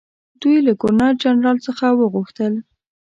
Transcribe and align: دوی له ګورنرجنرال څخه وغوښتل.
دوی 0.41 0.57
له 0.67 0.73
ګورنرجنرال 0.81 1.57
څخه 1.67 1.85
وغوښتل. 1.99 2.53